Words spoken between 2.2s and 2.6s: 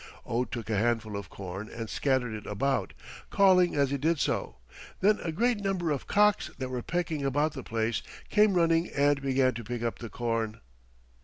it